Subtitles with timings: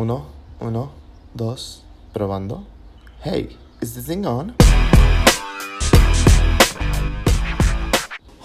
[0.00, 0.26] Uno,
[0.60, 0.92] uno,
[1.34, 2.64] dos, probando.
[3.24, 4.54] Hey, is this thing on?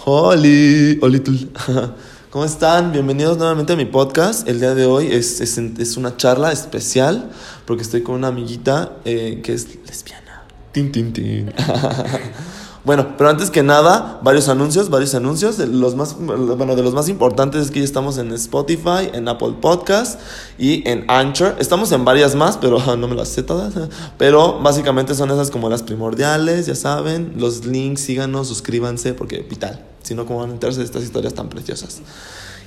[0.03, 1.51] Hola, Olitul.
[2.31, 2.91] ¿Cómo están?
[2.91, 4.47] Bienvenidos nuevamente a mi podcast.
[4.47, 7.29] El día de hoy es, es, es una charla especial
[7.67, 10.45] porque estoy con una amiguita eh, que es lesbiana.
[10.71, 11.53] Tin, tin, tin.
[12.85, 15.57] Bueno, pero antes que nada, varios anuncios, varios anuncios.
[15.57, 19.29] De los más, bueno, de los más importantes es que ya estamos en Spotify, en
[19.29, 20.19] Apple Podcast
[20.57, 21.55] y en Anchor.
[21.59, 23.73] Estamos en varias más, pero no me las sé todas.
[24.17, 27.35] Pero básicamente son esas como las primordiales, ya saben.
[27.37, 29.81] Los links, síganos, suscríbanse, porque vital.
[30.01, 32.01] Si no, ¿cómo van a enterarse de estas historias tan preciosas?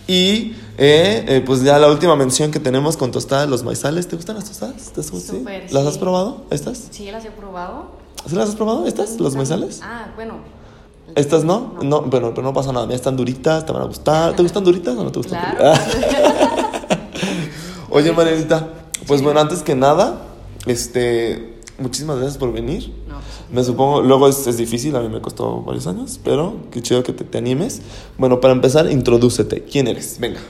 [0.06, 4.08] Y eh, eh, pues ya la última mención que tenemos con tostadas, los maizales.
[4.08, 4.92] ¿Te gustan las tostadas?
[4.92, 5.38] ¿Te gustan?
[5.41, 5.88] Súper, ¿Las sí.
[5.88, 6.44] has probado?
[6.50, 6.84] ¿Estas?
[6.91, 7.95] Sí, las he probado.
[8.28, 8.86] ¿Sí las has probado?
[8.86, 9.20] ¿Estas?
[9.20, 9.80] ¿Los maizales?
[9.82, 10.34] Ah, bueno.
[11.14, 11.74] ¿Estas no?
[11.82, 12.88] No, pero no pasa nada.
[12.88, 14.34] Ya están duritas, te van a gustar.
[14.34, 15.56] ¿Te gustan duritas o no te gustan?
[15.56, 15.80] Claro.
[17.90, 18.68] Oye, Marianita,
[19.06, 20.22] pues bueno, antes que nada,
[20.66, 22.92] este, muchísimas gracias por venir.
[23.08, 26.56] No, pues, Me supongo, luego es, es difícil, a mí me costó varios años, pero
[26.72, 27.80] qué chido que te, te animes.
[28.18, 29.62] Bueno, para empezar, introdúcete.
[29.62, 30.16] ¿Quién eres?
[30.18, 30.40] Venga.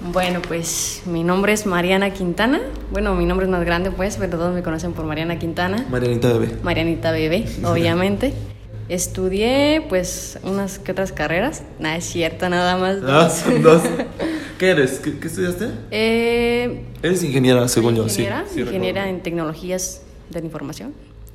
[0.00, 2.60] Bueno, pues mi nombre es Mariana Quintana.
[2.92, 5.86] Bueno, mi nombre es más grande, pues, pero todos me conocen por Mariana Quintana.
[5.90, 6.56] Marianita bebé.
[6.62, 8.32] Marianita Bebé, obviamente.
[8.88, 11.62] Estudié, pues, unas que otras carreras.
[11.78, 12.98] Nada, es cierto, nada más.
[13.06, 13.62] Ah, dos.
[13.62, 13.82] dos.
[14.58, 14.98] ¿Qué eres?
[15.00, 15.68] ¿Qué, qué estudiaste?
[15.90, 18.22] Eh, Eres ingeniera, según yo, sí.
[18.22, 18.60] ingeniera, sí.
[18.60, 19.16] ingeniera recuerdo.
[19.16, 20.94] en tecnologías de la información.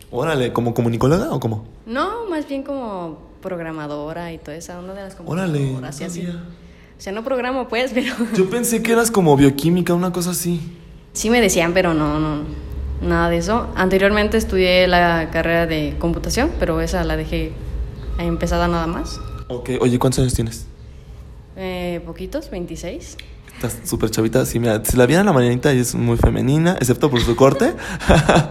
[0.10, 1.66] Órale, ¿como comunicóloga o cómo?
[1.86, 6.04] No, más bien como programadora y toda esa onda de las Órale, no computadoras y
[6.06, 6.28] así.
[7.04, 8.16] O sea, no programo, pues, pero...
[8.34, 10.62] Yo pensé que eras como bioquímica, una cosa así.
[11.12, 12.44] Sí me decían, pero no, no,
[13.02, 13.68] nada de eso.
[13.76, 17.52] Anteriormente estudié la carrera de computación, pero esa la dejé
[18.20, 19.20] empezada nada más.
[19.50, 20.66] Ok, oye, ¿cuántos años tienes?
[21.58, 23.18] Eh, poquitos, 26.
[23.54, 24.46] Estás súper chavita.
[24.46, 27.74] Sí, mira, si la vieran la mañanita, ella es muy femenina, excepto por su corte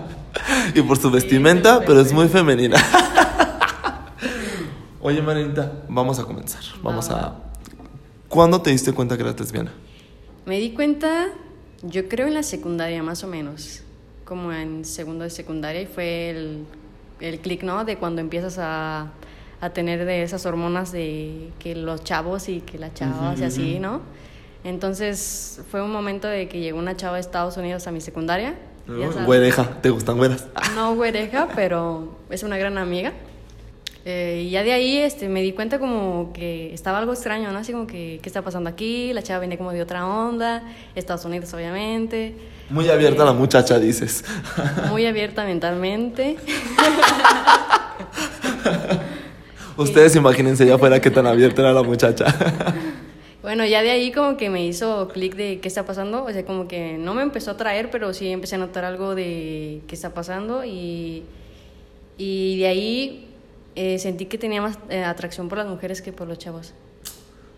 [0.75, 2.77] y por su vestimenta, pero es muy femenina.
[5.01, 6.61] Oye, Marianita, vamos a comenzar.
[6.83, 7.52] Vamos Va, a.
[8.33, 9.75] ¿Cuándo te diste cuenta que eras lesbiana?
[10.47, 11.29] Me di cuenta,
[11.83, 13.83] yo creo en la secundaria más o menos,
[14.25, 16.65] como en segundo de secundaria, y fue el,
[17.21, 17.85] el clic, ¿no?
[17.85, 19.13] De cuando empiezas a,
[19.61, 23.79] a tener de esas hormonas de que los chavos y que las chavas y así,
[23.79, 24.01] ¿no?
[24.65, 28.55] Entonces fue un momento de que llegó una chava de Estados Unidos a mi secundaria.
[29.27, 30.47] Güereja, ¿te gustan güeras?
[30.75, 33.13] No güereja, pero es una gran amiga.
[34.05, 37.59] Eh, y ya de ahí este, me di cuenta como que estaba algo extraño, ¿no?
[37.59, 39.13] Así como que, ¿qué está pasando aquí?
[39.13, 40.63] La chava venía como de otra onda,
[40.97, 42.35] Estados Unidos obviamente,
[42.69, 44.25] Muy abierta la muchacha, dices.
[44.91, 46.37] muy abierta mentalmente.
[49.77, 52.27] Ustedes imagínense ya fuera qué tan abierta era la muchacha.
[53.43, 56.45] Bueno, ya de ahí como que me hizo clic de qué está pasando, o sea,
[56.45, 59.97] como que no me empezó a traer, pero sí empecé a notar algo de qué
[59.97, 61.25] está pasando y,
[62.17, 63.29] y de ahí
[63.77, 66.73] eh, sentí que tenía más eh, atracción por las mujeres que por los chavos.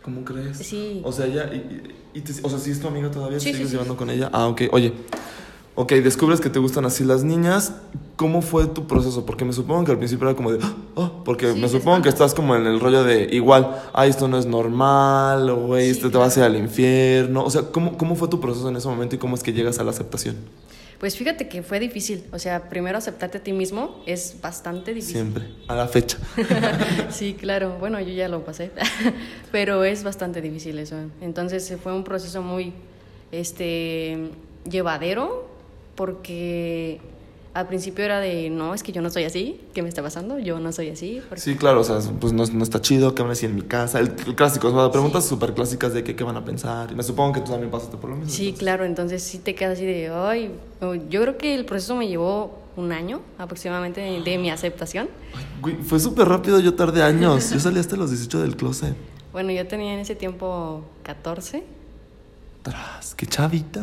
[0.03, 0.59] ¿Cómo crees?
[0.59, 1.01] Sí.
[1.05, 3.41] O sea, ya, y, y- te- o sea, ¿sí es tu amiga todavía?
[3.41, 4.29] Sí, sí, ¿Sigues sí, llevando con ella?
[4.33, 4.63] Ah, ok.
[4.73, 4.93] Oye,
[5.75, 7.73] ok, descubres que te gustan así las niñas.
[8.17, 9.25] ¿Cómo fue tu proceso?
[9.27, 10.59] Porque me supongo que al principio era como de,
[10.95, 14.29] oh, porque me te supongo que estás como en el rollo de igual, ay, esto
[14.29, 17.43] no es normal, güey, Sí, este te va a hacer al infierno.
[17.43, 19.79] O sea, ¿cómo, ¿cómo fue tu proceso en ese momento y cómo es que llegas
[19.81, 20.37] a la aceptación?
[20.99, 25.17] Pues fíjate que fue difícil, o sea, primero aceptarte a ti mismo es bastante difícil.
[25.17, 26.19] Siempre, a la fecha.
[27.11, 28.71] sí, claro, bueno, yo ya lo pasé,
[29.53, 30.97] pero es bastante difícil eso.
[31.21, 32.73] Entonces fue un proceso muy
[33.33, 34.31] este
[34.69, 35.49] llevadero
[35.95, 37.01] porque
[37.55, 40.39] al principio era de, no, es que yo no soy así, ¿qué me está pasando?
[40.41, 41.21] Yo no soy así.
[41.29, 43.63] porque- Sí, claro, o sea, pues no, no está chido que hablen así en mi
[43.63, 44.01] casa.
[44.01, 46.91] El, el clásico, o sea, preguntas súper clásicas de que, qué van a pensar.
[46.91, 48.31] Y me supongo que tú también pasaste por lo mismo.
[48.31, 48.59] Sí, entonces.
[48.59, 50.51] claro, entonces sí te quedas así de, ay,
[51.09, 55.09] yo creo que el proceso me llevó un año aproximadamente de, de mi aceptación.
[55.37, 57.51] Ay, güey, fue súper rápido, yo tardé años.
[57.51, 58.95] Yo salí hasta los 18 del closet.
[59.33, 61.63] Bueno, yo tenía en ese tiempo 14,
[62.65, 63.83] Tras, qué chavita.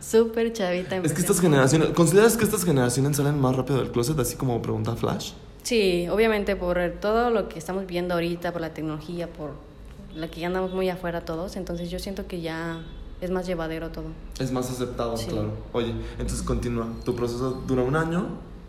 [0.00, 0.96] súper chavita.
[0.96, 4.60] Es que estas generaciones, ¿consideras que estas generaciones salen más rápido del closet, así como
[4.62, 5.32] pregunta Flash?
[5.62, 9.50] Sí, obviamente por todo lo que estamos viendo ahorita, por la tecnología, por
[10.14, 12.80] la que ya andamos muy afuera todos, entonces yo siento que ya
[13.20, 14.06] es más llevadero todo.
[14.40, 15.26] Es más aceptado, Sí.
[15.28, 15.52] claro.
[15.72, 16.88] Oye, entonces continúa.
[17.04, 18.26] Tu proceso dura un año.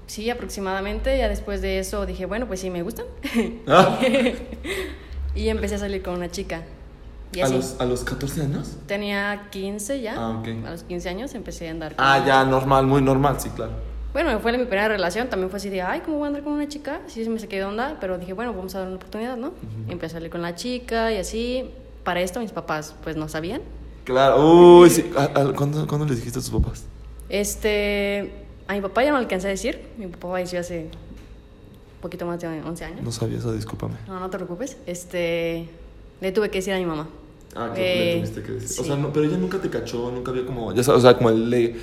[0.07, 3.05] Sí, aproximadamente, ya después de eso dije, bueno, pues sí, me gustan.
[3.65, 3.97] Ah,
[5.35, 6.63] y empecé a salir con una chica.
[7.33, 7.53] Y ¿A, así.
[7.55, 8.71] los, ¿A los 14 años?
[8.87, 10.15] Tenía 15 ya.
[10.17, 10.47] Ah, ok.
[10.67, 13.71] A los 15 años empecé a andar con Ah, ya, normal, muy normal, sí, claro.
[14.13, 16.53] Bueno, fue mi primera relación, también fue así de, ay, ¿cómo voy a andar con
[16.53, 17.01] una chica?
[17.07, 19.53] Sí, me saqué de onda, pero dije, bueno, vamos a dar una oportunidad, ¿no?
[19.89, 21.71] Empecé a salir con la chica y así.
[22.03, 23.61] Para esto mis papás, pues, no sabían.
[24.03, 25.09] Claro, uy, sí.
[25.17, 26.83] ¿A- a- ¿Cuándo, cuándo les dijiste a tus papás?
[27.29, 28.31] Este,
[28.67, 29.81] a mi papá ya no le alcancé a decir.
[29.97, 33.01] Mi papá falleció hace un poquito más de 11 años.
[33.01, 33.95] No sabía eso, discúlpame.
[34.07, 34.77] No, no te preocupes.
[34.85, 35.67] Este,
[36.21, 37.07] le tuve que decir a mi mamá.
[37.55, 38.79] Ah, que le Eh, tuviste que decir.
[38.79, 38.83] O sí.
[38.83, 41.29] sea, no, pero ella nunca te cachó, nunca vio como, ya sabes, o sea, como
[41.29, 41.79] el de,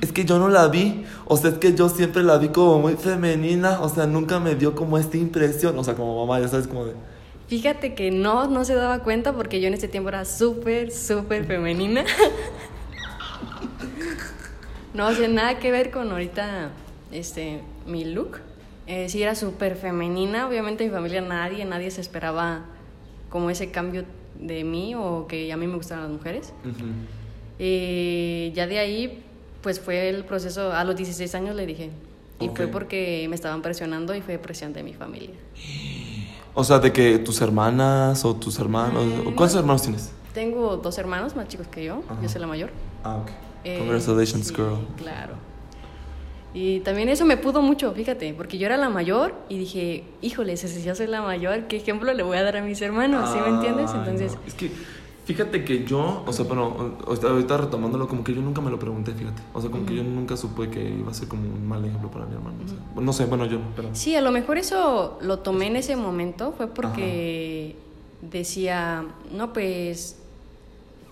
[0.00, 2.78] es que yo no la vi, o sea, es que yo siempre la vi como
[2.80, 6.48] muy femenina, o sea, nunca me dio como esta impresión, o sea, como mamá, ya
[6.48, 6.92] sabes, como de,
[7.46, 11.44] Fíjate que no, no se daba cuenta porque yo en ese tiempo era súper, súper
[11.44, 12.02] femenina.
[14.94, 16.70] no, o sea, nada que ver con ahorita
[17.10, 18.38] este, mi look.
[18.86, 20.46] Eh, sí, era súper femenina.
[20.46, 22.66] Obviamente, en mi familia nadie, nadie se esperaba
[23.28, 24.04] como ese cambio
[24.38, 26.52] de mí o que a mí me gustaran las mujeres.
[27.58, 29.22] Y ya de ahí,
[29.62, 30.72] pues fue el proceso.
[30.72, 31.90] A los 16 años le dije.
[32.40, 35.30] Y fue porque me estaban presionando y fue presión de mi familia.
[36.56, 39.60] o sea, de que tus hermanas o tus hermanos, Mm, ¿o ¿cuántos no.
[39.60, 40.12] hermanos tienes?
[40.34, 42.02] Tengo dos hermanos más chicos que yo.
[42.08, 42.20] Ajá.
[42.22, 42.70] Yo soy la mayor.
[43.04, 43.30] Ah, ok.
[43.64, 44.76] Eh, Congratulations, sí, girl.
[44.96, 45.34] Claro.
[46.54, 50.56] Y también eso me pudo mucho, fíjate, porque yo era la mayor y dije, híjole,
[50.56, 53.28] si yo soy la mayor, ¿qué ejemplo le voy a dar a mis hermanos?
[53.30, 53.90] ¿Sí me entiendes?
[53.92, 54.40] Entonces, no.
[54.46, 54.70] Es que,
[55.24, 58.70] fíjate que yo, o sea, pero o- o- ahorita retomándolo, como que yo nunca me
[58.70, 59.42] lo pregunté, fíjate.
[59.52, 62.08] O sea, como que yo nunca supe que iba a ser como un mal ejemplo
[62.10, 62.56] para mi hermano.
[62.64, 63.88] o sea, no sé, bueno, yo no, pero...
[63.92, 67.74] sí, a lo mejor eso lo tomé en ese momento, fue porque
[68.22, 70.20] decía, no, pues,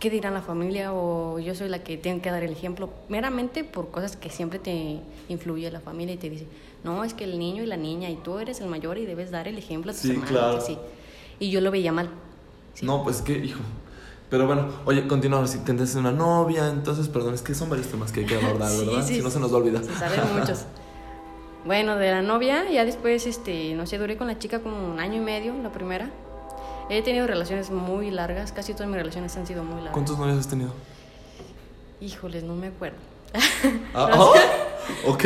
[0.03, 0.93] ¿qué dirá la familia?
[0.93, 4.59] O yo soy la que tengo que dar el ejemplo, meramente por cosas que siempre
[4.59, 6.45] te influye la familia y te dice,
[6.83, 9.31] no, es que el niño y la niña y tú eres el mayor y debes
[9.31, 10.57] dar el ejemplo a tus Sí, hermanos", claro.
[10.59, 10.77] así.
[11.39, 12.11] Y yo lo veía mal.
[12.75, 12.85] Sí.
[12.85, 13.61] No, pues que, hijo.
[14.29, 15.51] Pero bueno, oye, continuamos.
[15.51, 18.71] Si tendrás una novia, entonces, perdón, es que son varios temas que hay que abordar,
[18.73, 19.07] Sí, ¿verdad?
[19.07, 19.35] sí, si no sí.
[19.35, 19.85] se nos va a olvidar.
[19.85, 20.65] Se saben muchos.
[21.65, 24.99] Bueno, de la novia, ya después, este, no sé, duré con la chica como un
[24.99, 26.11] año y medio, la primera.
[26.89, 29.93] He tenido relaciones muy largas, casi todas mis relaciones han sido muy largas.
[29.93, 30.73] ¿Cuántos novios has tenido?
[32.01, 32.97] Híjoles, no me acuerdo.
[33.95, 34.35] Ah, oh,
[35.07, 35.25] ok.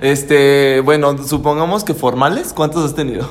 [0.00, 3.28] Este, bueno, supongamos que formales, ¿cuántos has tenido?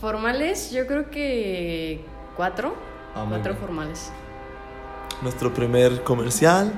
[0.00, 2.04] Formales, yo creo que
[2.36, 2.74] cuatro.
[3.14, 3.64] Ah, cuatro bien.
[3.64, 4.12] formales.
[5.22, 6.70] Nuestro primer comercial,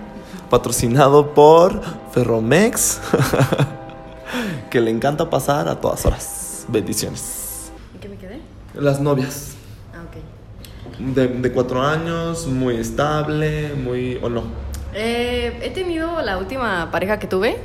[0.49, 1.83] patrocinado por
[2.13, 3.01] Ferromex,
[4.71, 6.65] que le encanta pasar a todas horas.
[6.69, 7.73] Bendiciones.
[7.95, 8.41] ¿En qué me quedé?
[8.75, 9.58] Las novias.
[11.01, 11.13] Ah.
[11.15, 14.19] De, de cuatro años, muy estable, muy...
[14.23, 14.45] ¿O no?
[14.95, 17.57] Eh, he tenido la última pareja que tuve.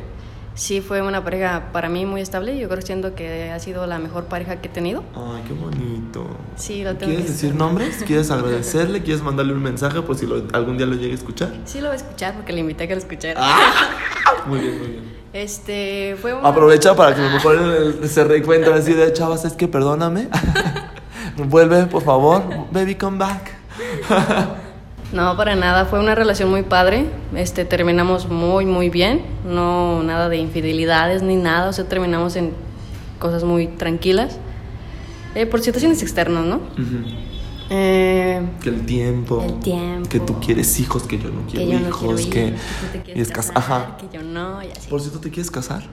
[0.56, 2.56] Sí, fue una pareja para mí muy estable.
[2.60, 5.04] Yo creo siento que ha sido la mejor pareja que he tenido.
[5.16, 6.28] Ay, qué bonito.
[6.58, 8.04] Sí, lo tengo ¿Quieres que decir nombres?
[8.06, 9.02] ¿Quieres agradecerle?
[9.02, 11.50] ¿Quieres mandarle un mensaje por si lo- algún día lo llegue a escuchar?
[11.66, 13.42] Sí lo voy a escuchar porque le invité a que lo escuchara.
[14.46, 15.04] Muy bien, muy bien.
[15.32, 16.50] Este, fue una...
[16.50, 20.28] Aprovecha para que a lo mejor se reencuentre así de chavas, es que perdóname.
[21.38, 22.44] Vuelve, por favor.
[22.72, 23.52] Baby, come back.
[25.14, 27.06] No, para nada, fue una relación muy padre.
[27.36, 29.22] Este, terminamos muy, muy bien.
[29.46, 32.52] No nada de infidelidades ni nada, o sea, terminamos en
[33.20, 34.40] cosas muy tranquilas.
[35.36, 36.62] Eh, por situaciones externas, ¿no?
[37.70, 39.44] Eh, Que el tiempo.
[39.44, 40.10] El tiempo.
[40.10, 42.00] Que tú quieres hijos, que yo no quiero que yo no hijos.
[42.00, 43.98] quiero ir, que, que tú te quieres es cas- casar, Ajá.
[43.98, 44.90] que yo no, y así.
[44.90, 45.84] Por cierto, ¿te quieres casar?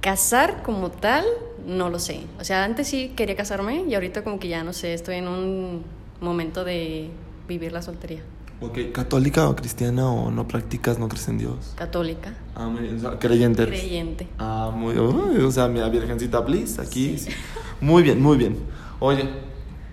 [0.00, 1.24] Casar como tal,
[1.66, 2.20] no lo sé.
[2.40, 5.28] O sea, antes sí quería casarme y ahorita como que ya no sé, estoy en
[5.28, 5.84] un
[6.20, 7.10] momento de
[7.48, 8.22] vivir la soltería.
[8.60, 11.74] Ok, ¿católica o cristiana o no practicas, no crees en Dios?
[11.76, 12.96] Católica, Ah, muy bien.
[12.96, 13.62] o sea, creyente.
[13.64, 13.78] eres.
[13.80, 14.28] creyente.
[14.38, 17.18] Ah, muy uy, O sea, mi Virgencita, please, aquí.
[17.18, 17.30] sí.
[17.80, 18.56] Muy bien, muy bien.
[19.00, 19.28] Oye,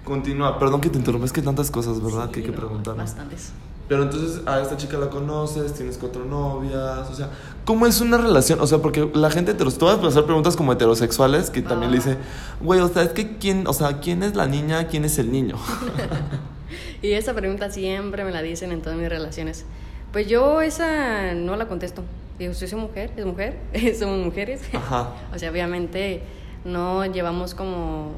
[0.06, 0.58] continúa.
[0.60, 2.32] Perdón que te interrumpa, es que tantas cosas, ¿verdad?
[2.32, 2.96] que hay que no, preguntar.
[2.96, 3.52] Bastantes.
[3.94, 7.30] Pero entonces a esta chica la conoces, tienes cuatro novias, o sea,
[7.64, 8.60] ¿cómo es una relación?
[8.60, 11.92] O sea, porque la gente heterosexual, tú vas a hacer preguntas como heterosexuales que también
[11.92, 12.02] le Ah.
[12.02, 12.18] dice,
[12.60, 15.32] güey, o sea, es que quién, o sea, ¿quién es la niña, quién es el
[15.32, 15.58] niño?
[17.04, 19.64] Y esa pregunta siempre me la dicen en todas mis relaciones.
[20.12, 22.02] Pues yo esa no la contesto.
[22.40, 23.60] Digo, si soy mujer, es mujer,
[24.00, 24.62] somos mujeres.
[24.74, 25.10] Ajá.
[25.36, 26.24] O sea, obviamente
[26.66, 28.14] no llevamos como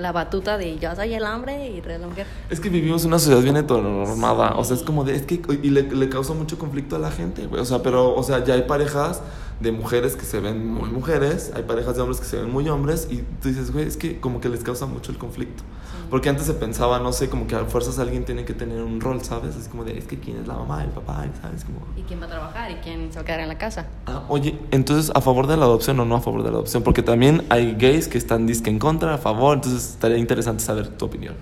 [0.00, 2.26] la batuta de yo soy el hombre y la mujer.
[2.48, 5.40] Es que vivimos en una sociedad bien heteronormada, o sea, es como de, es que,
[5.62, 8.44] y le, le causa mucho conflicto a la gente, güey, o sea, pero, o sea,
[8.44, 9.22] ya hay parejas
[9.60, 12.68] de mujeres que se ven muy mujeres, hay parejas de hombres que se ven muy
[12.68, 15.62] hombres, y tú dices, güey, es que como que les causa mucho el conflicto.
[16.10, 19.00] Porque antes se pensaba, no sé, como que a fuerzas alguien tiene que tener un
[19.00, 19.54] rol, ¿sabes?
[19.54, 21.64] Es como de, es que quién es la mamá, el papá, ¿sabes?
[21.64, 21.78] Como...
[21.96, 22.70] ¿Y quién va a trabajar?
[22.70, 23.86] ¿Y quién se va a quedar en la casa?
[24.06, 26.82] Ah, oye, entonces, ¿a favor de la adopción o no a favor de la adopción?
[26.82, 30.88] Porque también hay gays que están disque en contra, a favor, entonces estaría interesante saber
[30.88, 31.34] tu opinión.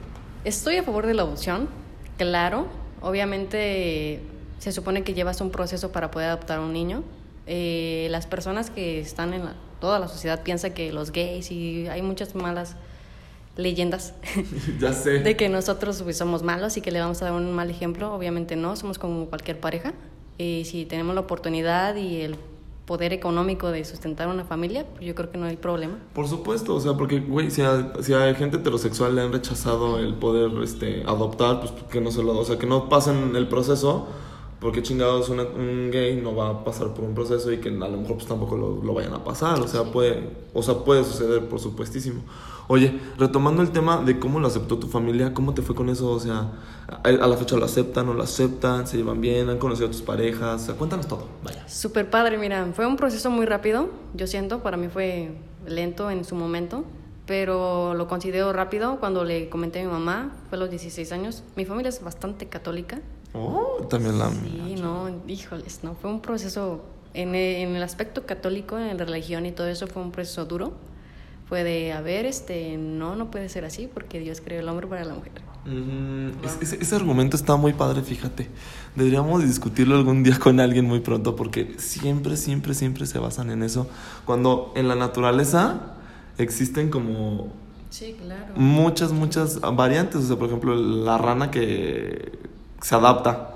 [0.44, 1.68] Estoy a favor de la adopción,
[2.18, 2.66] claro.
[3.00, 4.20] Obviamente
[4.58, 7.02] se supone que llevas un proceso para poder adoptar a un niño.
[7.46, 11.86] Eh, las personas que están en la- toda la sociedad piensan que los gays y
[11.88, 12.76] hay muchas malas
[13.58, 14.14] leyendas
[14.80, 15.18] ya sé.
[15.18, 18.14] de que nosotros pues, somos malos y que le vamos a dar un mal ejemplo.
[18.14, 19.92] Obviamente no, somos como cualquier pareja.
[20.38, 22.36] Y si tenemos la oportunidad y el
[22.86, 25.98] poder económico de sustentar una familia, pues yo creo que no hay problema.
[26.14, 29.98] Por supuesto, o sea, porque, güey, si a, si a gente heterosexual le han rechazado
[29.98, 33.48] el poder este, adoptar, pues que no se lo, o sea, que no pasen el
[33.48, 34.06] proceso,
[34.60, 37.72] porque chingados una- un gay no va a pasar por un proceso y que a
[37.72, 41.04] lo mejor pues tampoco lo, lo vayan a pasar, o sea, puede, o sea, puede
[41.04, 42.22] suceder, por supuestísimo.
[42.70, 46.10] Oye, retomando el tema de cómo lo aceptó tu familia, ¿cómo te fue con eso?
[46.10, 46.52] O sea,
[47.02, 50.02] a, la fecha lo aceptan, no lo aceptan, se llevan bien, han conocido a tus
[50.02, 51.66] parejas, o sea, cuéntanos todo, vaya.
[51.68, 55.30] Súper padre, mira, fue un proceso muy rápido, yo siento, para mí fue
[55.66, 56.84] lento en su momento,
[57.26, 61.44] pero lo considero rápido cuando le comenté a mi mamá, fue a los 16 años.
[61.56, 63.00] Mi familia es bastante católica.
[63.34, 66.82] Oh, también la Sí, no, híjoles, no, fue un proceso,
[67.14, 70.44] en el, en el aspecto católico, en la religión y todo eso, fue un proceso
[70.46, 70.72] duro.
[71.48, 74.86] Fue de, a ver, este, no, no puede ser así porque Dios creó el hombre
[74.86, 75.32] para la mujer.
[75.64, 78.48] Mm, es- ese, ese argumento está muy padre, fíjate.
[78.94, 83.62] Deberíamos discutirlo algún día con alguien muy pronto porque siempre, siempre, siempre se basan en
[83.62, 83.88] eso.
[84.26, 85.94] Cuando en la naturaleza
[86.36, 87.48] existen como
[87.88, 88.52] Sí, claro.
[88.54, 90.16] muchas, muchas variantes.
[90.16, 92.30] O sea, por ejemplo, la rana que
[92.82, 93.54] se adapta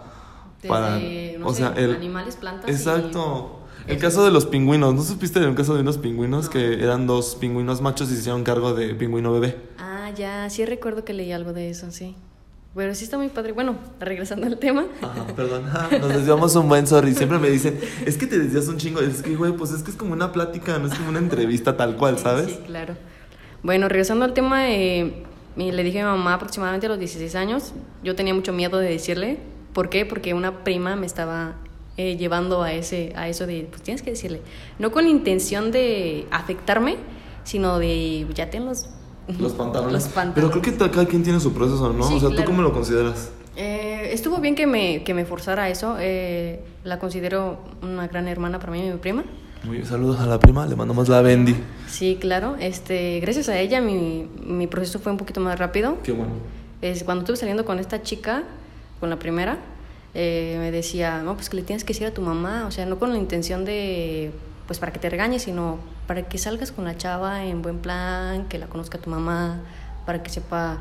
[0.69, 0.95] para...
[0.97, 1.95] Desde, no o sé, sea, el...
[1.95, 2.69] animales, plantas.
[2.69, 3.59] y- Exacto.
[3.87, 4.95] El caso de los pingüinos.
[4.95, 8.21] ¿No supiste de un caso de unos pingüinos que eran dos pingüinos machos y se
[8.21, 9.59] hicieron cargo de pingüino bebé?
[9.79, 12.15] Ah, ya, sí recuerdo que leí algo de eso, sí.
[12.77, 13.51] Pero sí está muy padre.
[13.53, 14.87] Bueno, regresando al tema.
[15.03, 15.65] Ajá, perdón.
[16.01, 17.13] Nos desviamos un buen sorry.
[17.13, 19.01] Siempre me dicen, es que te desvías un chingo.
[19.01, 21.77] Es que, güey, pues es que es como una plática, no es como una entrevista
[21.77, 22.47] tal cual, ¿sabes?
[22.47, 22.95] Sí, claro.
[23.65, 25.25] Bueno, regresando al tema, eh,
[25.57, 27.73] le dije a mi mamá aproximadamente a los 16 años.
[28.03, 29.39] Yo tenía mucho miedo de decirle.
[29.73, 30.07] ¿Por qué?
[30.07, 31.55] Porque una prima me estaba
[31.97, 34.43] eh, llevando a, ese, a eso de, pues tienes que decirle.
[34.79, 36.97] No con la intención de afectarme,
[37.45, 38.89] sino de, ya ten los...
[39.39, 39.93] Los pantalones.
[40.05, 40.35] Los pantalones.
[40.35, 42.05] Pero creo que cada quien tiene su proceso, ¿no?
[42.05, 43.31] Sí, o sea, ¿tú cómo lo consideras?
[43.57, 45.97] Eh, estuvo bien que me, que me forzara a eso.
[46.01, 49.25] eh, la considero una gran hermana para mí, mi prima.
[49.65, 51.55] Muy bien, saludos a la prima, le mandamos la Bendy.
[51.89, 52.57] Sí, claro.
[52.59, 55.99] Este, gracias a ella mi, mi proceso fue un poquito más rápido.
[56.03, 56.33] Qué bueno.
[56.81, 58.43] Es, cuando estuve saliendo con esta chica,
[58.99, 59.59] con la primera,
[60.15, 62.87] eh, me decía, no, pues que le tienes que decir a tu mamá, o sea,
[62.87, 64.33] no con la intención de,
[64.67, 65.79] pues para que te regañes, sino
[66.09, 69.61] para que salgas con la chava en buen plan, que la conozca tu mamá,
[70.07, 70.79] para que sepa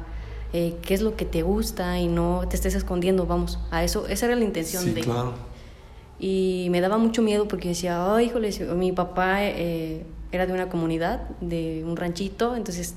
[0.54, 4.08] eh, qué es lo que te gusta y no te estés escondiendo, vamos, a eso,
[4.08, 5.02] esa era la intención Sí, de...
[5.02, 5.34] claro.
[6.24, 10.70] Y me daba mucho miedo porque decía, ay, híjole, mi papá eh, era de una
[10.70, 12.94] comunidad, de un ranchito, entonces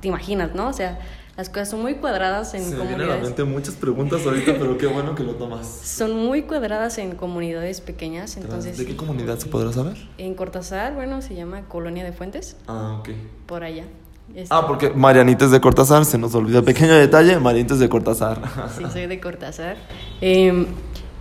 [0.00, 0.68] te imaginas, ¿no?
[0.68, 1.00] O sea,
[1.36, 3.22] las cosas son muy cuadradas en Se me vienen a la comunidades.
[3.36, 5.66] mente muchas preguntas ahorita, pero qué bueno que lo tomas.
[5.84, 8.78] Son muy cuadradas en comunidades pequeñas, entonces...
[8.78, 9.96] ¿De qué comunidad se podrá saber?
[10.16, 13.08] En Cortázar, bueno, se llama Colonia de Fuentes, Ah, ok.
[13.46, 13.86] por allá.
[14.34, 16.62] Este, Ah, porque Marianita es de Cortázar, se nos olvidó.
[16.64, 18.40] Pequeño detalle, Marianita es de Cortázar.
[18.76, 19.76] Sí, soy de Cortázar.
[20.20, 20.66] Eh,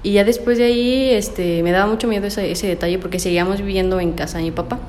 [0.08, 3.58] y ya después de ahí, este, me daba mucho miedo ese, ese detalle porque seguíamos
[3.60, 4.80] viviendo en casa de mi papá.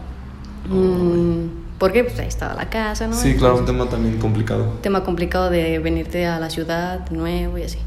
[0.68, 1.46] Mm,
[1.78, 3.14] porque pues ahí estaba la casa, ¿no?
[3.14, 4.74] Sí, claro, un tema también complicado.
[4.82, 7.78] tema complicado de venirte a la ciudad de nuevo y así.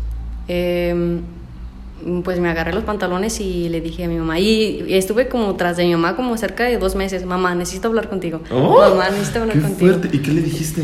[0.48, 1.22] Eh,
[2.24, 4.40] pues me agarré los pantalones y le dije a mi mamá.
[4.40, 7.26] Y estuve como tras de mi mamá como cerca de dos meses.
[7.26, 8.42] Mamá, necesito hablar contigo.
[8.50, 9.60] mamá, necesito hablar ¡Oh!
[9.62, 9.92] ¡Qué contigo.
[10.00, 10.18] fuerte!
[10.18, 10.84] ¿Y qué le dijiste?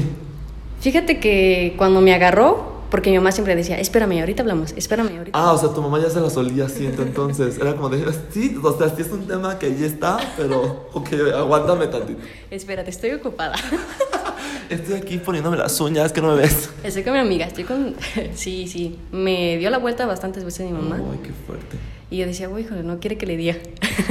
[0.80, 5.38] Fíjate que cuando me agarró, porque mi mamá siempre decía, espérame, ahorita hablamos, espérame, ahorita.
[5.38, 7.58] Ah, o sea, tu mamá ya se la solía siento entonces.
[7.58, 11.10] Era como de, sí, o sea, sí es un tema que ya está, pero, ok,
[11.36, 12.20] aguántame tantito.
[12.50, 13.56] Espérate, estoy ocupada.
[14.70, 16.70] Estoy aquí poniéndome las uñas, que no me ves.
[16.84, 17.96] estoy con mi amiga, estoy con...
[18.34, 19.00] sí, sí.
[19.14, 20.98] Me dio la vuelta bastantes veces mi mamá.
[20.98, 21.78] Ay, qué fuerte.
[22.10, 23.56] Y yo decía, uy, híjole, no quiere que le diga.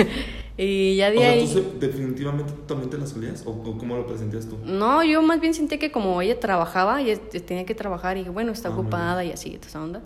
[0.59, 1.51] y ya de O sea, ahí...
[1.53, 3.43] ¿tú definitivamente tú también te la solías?
[3.47, 4.59] ¿O, o cómo lo presentías tú?
[4.65, 8.31] No, yo más bien sentí que como ella trabajaba, ella tenía que trabajar y dije,
[8.31, 10.03] bueno, está Ah, ocupada y así, toda esa onda.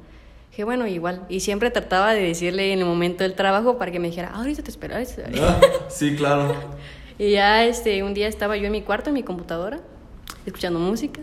[0.51, 1.25] Dije, bueno, igual.
[1.29, 4.39] Y siempre trataba de decirle en el momento del trabajo para que me dijera, ah,
[4.41, 4.95] ahorita te espero.
[4.95, 5.47] ahorita te espero".
[5.47, 6.55] Ah, sí, claro.
[7.19, 9.81] Y ya este, un día estaba yo en mi cuarto, en mi computadora,
[10.47, 11.21] escuchando música.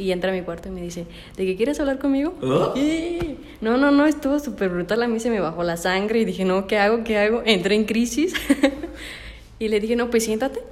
[0.00, 2.32] Y entra a mi cuarto y me dice, ¿de qué quieres hablar conmigo?
[2.42, 2.72] ¿Ah?
[2.78, 5.02] Y- No, no, no, estuvo súper brutal.
[5.02, 7.04] A mí se me bajó la sangre y dije, no, ¿qué hago?
[7.04, 7.42] ¿Qué hago?
[7.44, 8.32] Entré en crisis.
[9.58, 10.60] y le dije, no, pues siéntate.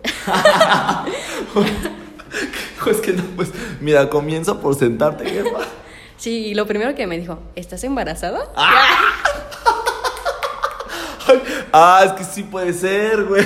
[2.87, 5.58] Es que no, pues, mira, comienza por sentarte, jefa.
[6.16, 8.40] Sí, y lo primero que me dijo, ¿estás embarazada?
[11.73, 13.44] Ah, es que sí puede ser, güey.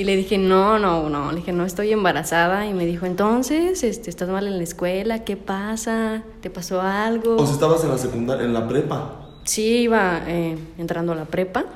[0.00, 2.66] Y le dije, no, no, no, le dije, no estoy embarazada.
[2.66, 5.24] Y me dijo, entonces, este, ¿estás mal en la escuela?
[5.24, 6.22] ¿Qué pasa?
[6.40, 7.36] ¿Te pasó algo?
[7.36, 9.28] O sea, estabas en la secundaria, en la prepa.
[9.44, 11.66] Sí, iba eh, entrando a la prepa.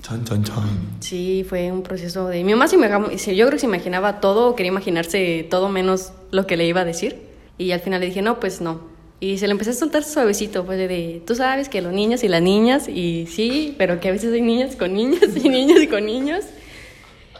[0.00, 0.64] Chan, chan, chan.
[1.00, 2.42] Sí, fue un proceso de...
[2.42, 2.88] Mi mamá se me,
[3.18, 6.80] se- yo creo que se imaginaba todo, quería imaginarse todo menos lo que le iba
[6.80, 7.18] a decir.
[7.58, 8.80] Y al final le dije, no, pues no.
[9.20, 12.28] Y se le empecé a soltar suavecito, pues de, tú sabes que los niños y
[12.28, 16.06] las niñas, y sí, pero que a veces hay niñas con niños y niños con
[16.06, 16.44] niños.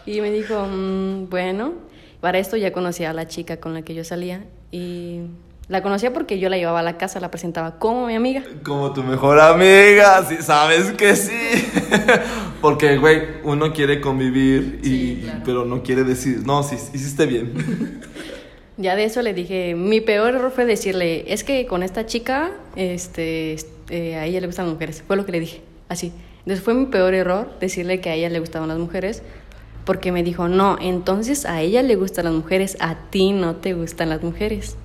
[0.07, 1.75] Y me dijo, mm, bueno,
[2.21, 5.21] para esto ya conocía a la chica con la que yo salía y
[5.69, 8.43] la conocía porque yo la llevaba a la casa, la presentaba como mi amiga.
[8.63, 11.33] Como tu mejor amiga, sí, sabes que sí.
[12.61, 15.41] porque, güey, uno quiere convivir, y, Sí, claro.
[15.45, 18.01] pero no quiere decir, no, sí, hiciste bien.
[18.79, 22.51] Ya de eso le dije, mi peor error fue decirle, es que con esta chica,
[22.77, 23.57] este,
[23.89, 25.03] eh, a ella le gustan las mujeres.
[25.07, 26.13] Fue lo que le dije, así.
[26.41, 29.23] Entonces fue mi peor error decirle que a ella le gustaban las mujeres,
[29.87, 33.73] porque me dijo, no, entonces a ella le gustan las mujeres, a ti no te
[33.73, 34.77] gustan las mujeres.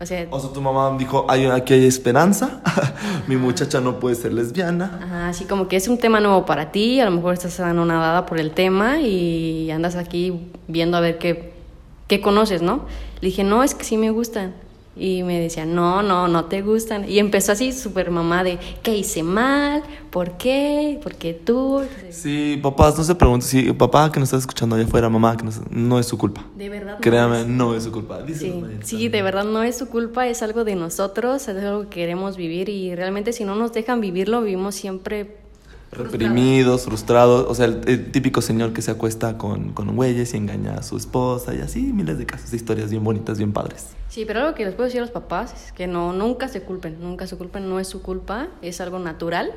[0.00, 2.60] O sea, O sea, tu mamá dijo, "Ay, aquí hay esperanza,
[3.26, 5.00] mi muchacha no puede ser lesbiana.
[5.02, 8.26] ajá, así como que es un tema nuevo para ti, a lo mejor estás anonadada
[8.26, 11.52] por el tema y andas aquí viendo a ver qué,
[12.06, 12.82] qué conoces, ¿no?
[13.20, 14.54] Le dije, no, es que sí me gustan.
[14.98, 17.08] Y me decía, no, no, no te gustan.
[17.08, 19.82] Y empezó así súper mamá de, ¿qué hice mal?
[20.10, 20.98] ¿Por qué?
[21.02, 21.82] ¿Por qué tú?
[22.10, 25.44] Sí, papás, no se pregunten, sí, papá que nos estás escuchando allá afuera, mamá que
[25.44, 26.44] nos, no es su culpa.
[26.56, 26.98] De verdad.
[27.00, 28.20] Créame, no es su culpa.
[28.26, 32.00] Sí, sí, de verdad no es su culpa, es algo de nosotros, es algo que
[32.00, 35.36] queremos vivir y realmente si no nos dejan vivirlo, vivimos siempre
[35.90, 40.36] Reprimidos, frustrados, o sea, el, el típico señor que se acuesta con, con güeyes y
[40.36, 43.88] engaña a su esposa y así, miles de casos, de historias bien bonitas, bien padres.
[44.08, 46.62] Sí, pero algo que les puedo decir a los papás es que no, nunca se
[46.62, 49.50] culpen, nunca se culpen, no es su culpa, es algo natural.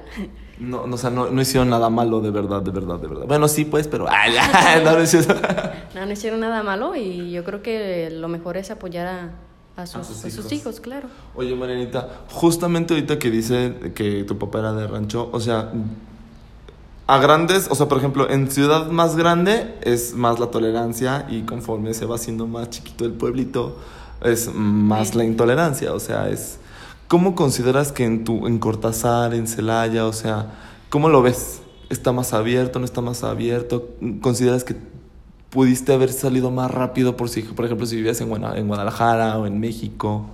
[0.57, 3.25] No, no, o sea, no, no hicieron nada malo, de verdad, de verdad, de verdad.
[3.27, 4.05] Bueno, sí, pues, pero...
[4.09, 4.81] Ay, ya,
[5.95, 9.85] no, no hicieron nada malo y yo creo que lo mejor es apoyar a, a
[9.85, 10.51] sus, sus a sus hijos.
[10.51, 11.07] hijos, claro.
[11.35, 15.71] Oye, Marianita, justamente ahorita que dice que tu papá era de rancho, o sea,
[17.07, 21.41] a grandes, o sea, por ejemplo, en ciudad más grande es más la tolerancia y
[21.41, 23.77] conforme se va haciendo más chiquito el pueblito,
[24.23, 26.57] es más la intolerancia, o sea, es...
[27.07, 30.53] ¿Cómo consideras que en, tu, en Cortázar, en Celaya, o sea,
[30.89, 31.61] cómo lo ves?
[31.89, 33.89] ¿Está más abierto, no está más abierto?
[34.21, 34.77] ¿Consideras que
[35.49, 39.37] pudiste haber salido más rápido por si, por ejemplo, si vivías en, Guana- en Guadalajara
[39.37, 40.25] o en México?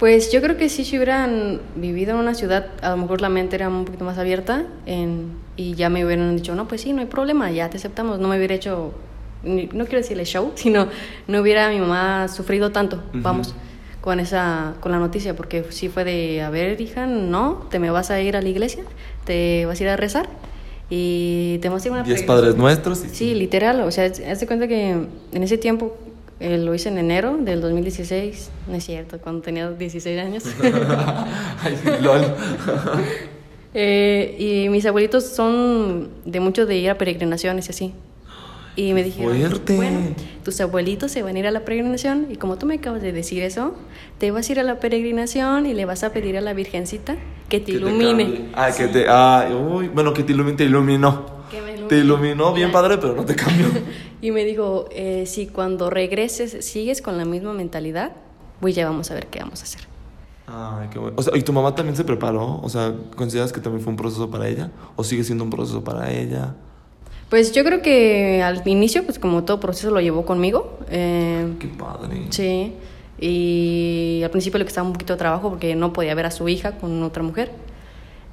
[0.00, 3.28] Pues yo creo que sí, si hubieran vivido en una ciudad, a lo mejor la
[3.28, 6.92] mente era un poquito más abierta en- y ya me hubieran dicho, no, pues sí,
[6.94, 8.18] no hay problema, ya te aceptamos.
[8.18, 8.92] No me hubiera hecho,
[9.44, 10.88] no quiero decirle show, sino
[11.28, 13.54] no hubiera mi mamá sufrido tanto, vamos,
[14.00, 17.90] con esa, con la noticia, porque sí fue de, a ver, hija, no, te me
[17.90, 18.84] vas a ir a la iglesia,
[19.26, 20.30] te vas a ir a rezar
[20.88, 22.56] y te vas a ir a una Diez peregrinación".
[22.56, 23.04] padres nuestros.
[23.04, 24.10] y- Sí, literal, o sea,
[24.46, 24.92] cuenta que
[25.32, 25.94] en ese tiempo
[26.40, 30.44] eh, lo hice en enero del 2016, no es cierto, cuando tenía 16 años.
[31.62, 32.22] Ay, lol.
[33.72, 37.92] Eh, y mis abuelitos son de mucho de ir a peregrinaciones y así.
[38.74, 39.76] Y me dijeron, Fuerte.
[39.76, 40.00] bueno,
[40.44, 43.12] tus abuelitos se van a ir a la peregrinación y como tú me acabas de
[43.12, 43.76] decir eso,
[44.18, 47.16] te vas a ir a la peregrinación y le vas a pedir a la Virgencita
[47.48, 48.24] que te Que ilumine.
[48.24, 48.44] cambie.
[48.54, 49.06] ah, que te.
[49.08, 51.26] Ay, uy, bueno, que te ilumine, te iluminó.
[51.48, 51.88] Que me ilumine.
[51.88, 53.66] Te iluminó bien padre, pero no te cambió.
[54.22, 58.12] Y me dijo, eh, si cuando regreses sigues con la misma mentalidad,
[58.60, 59.80] pues ya vamos a ver qué vamos a hacer.
[60.46, 61.14] Ay, qué bueno.
[61.16, 62.60] O sea, ¿y tu mamá también se preparó?
[62.62, 64.70] O sea, ¿consideras que también fue un proceso para ella?
[64.96, 66.54] ¿O sigue siendo un proceso para ella?
[67.30, 70.78] Pues yo creo que al inicio, pues como todo proceso lo llevó conmigo.
[70.90, 72.26] eh, Qué padre.
[72.30, 72.74] Sí,
[73.20, 76.48] y al principio le costaba un poquito de trabajo porque no podía ver a su
[76.48, 77.52] hija con otra mujer.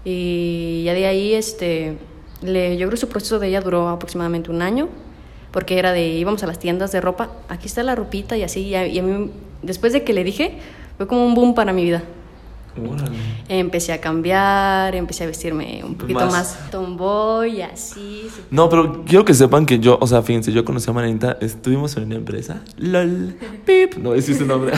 [0.04, 1.98] Y ya de ahí, este,
[2.42, 4.90] le, yo creo que su proceso de ella duró aproximadamente un año,
[5.52, 8.62] porque era de, íbamos a las tiendas de ropa, aquí está la ropita y así,
[8.62, 9.32] y a, y a mí,
[9.64, 10.58] después de que le dije,
[10.98, 12.04] fue como un boom para mi vida.
[13.50, 16.32] Empecé a cambiar, empecé a vestirme un poquito Más.
[16.32, 18.28] más, tomboy, así.
[18.30, 18.42] sí.
[18.52, 21.98] No, pero quiero que sepan que yo, o sea, fíjense, yo conocí a Marianita, estuvimos
[21.98, 24.74] en una empresa, lol, pip, no ese es su nombre.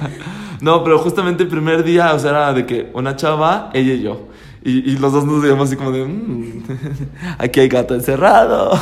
[0.60, 4.02] no, pero justamente el primer día, o sea, era de que una chava, ella y
[4.02, 4.28] yo.
[4.62, 6.62] Y, y los dos nos veíamos así como de, "Mm,
[7.38, 8.78] aquí hay gato encerrado.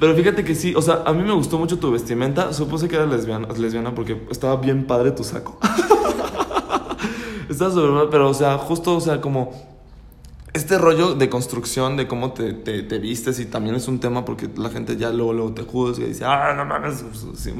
[0.00, 2.54] Pero fíjate que sí, o sea, a mí me gustó mucho tu vestimenta.
[2.54, 5.58] Supuse que eras lesbiana, lesbiana porque estaba bien padre tu saco.
[7.50, 9.52] estaba sobre mal, pero, o sea, justo, o sea, como
[10.54, 14.24] este rollo de construcción, de cómo te, te, te vistes, y también es un tema
[14.24, 17.04] porque la gente ya luego, luego te juzga y dice, ah, no mames.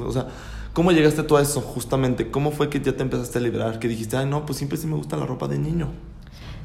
[0.03, 0.29] O sea,
[0.73, 2.31] ¿cómo llegaste tú a eso justamente?
[2.31, 3.79] ¿Cómo fue que ya te empezaste a liberar?
[3.79, 5.89] Que dijiste, ay, no, pues siempre sí me gusta la ropa de niño.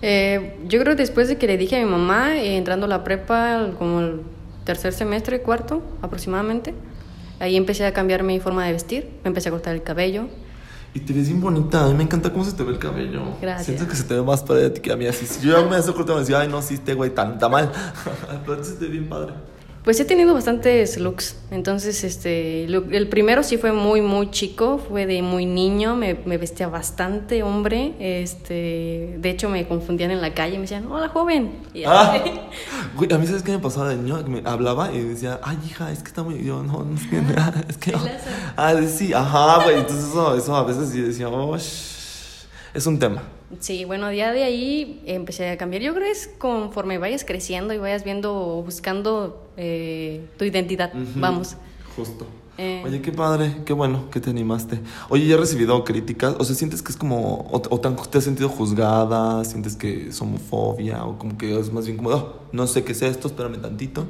[0.01, 2.89] Eh, yo creo que después de que le dije a mi mamá, eh, entrando a
[2.89, 4.21] la prepa, como
[4.65, 6.73] tercer semestre, cuarto aproximadamente,
[7.39, 10.27] ahí empecé a cambiar mi forma de vestir, me empecé a cortar el cabello.
[10.93, 13.21] Y te ves bien bonita, a mí me encanta cómo se te ve el cabello.
[13.41, 13.65] Gracias.
[13.67, 15.05] Siento que se te ve más padre a ti que a mí.
[15.05, 17.37] Así, si yo ya me hace corto, me decía, ay, no, sí, este güey tan,
[17.37, 17.71] tan mal.
[18.45, 19.33] Pero se te ve bien padre.
[19.85, 21.35] Pues he tenido bastantes looks.
[21.51, 26.15] Entonces, este, lo- el primero sí fue muy, muy chico, fue de muy niño, me,
[26.25, 27.93] me vestía bastante hombre.
[27.99, 31.51] Este, de hecho, me confundían en la calle, me decían, hola joven.
[31.73, 32.17] Y Ah,
[32.97, 35.91] güey, a mí sabes qué me pasaba de niño, me hablaba y decía, ay hija,
[35.91, 37.17] es que está muy, yo no, no es que,
[37.69, 37.93] es que,
[38.57, 43.21] ah, sí, ajá, güey, entonces eso, eso a veces sí decía, oh, es un tema.
[43.59, 45.81] Sí, bueno, ya de ahí empecé a cambiar.
[45.81, 51.55] Yo creo que es conforme vayas creciendo y vayas viendo, buscando eh, tu identidad, vamos.
[51.95, 52.25] Justo.
[52.57, 52.81] Eh.
[52.85, 54.79] Oye, qué padre, qué bueno que te animaste.
[55.09, 56.35] Oye, ¿ya has recibido críticas?
[56.39, 59.43] O sea, ¿sientes que es como, o, o te, has sentido juzgada?
[59.43, 61.03] ¿Sientes que es homofobia?
[61.03, 64.05] O como que es más bien como, "Oh, no sé qué es esto, espérame tantito.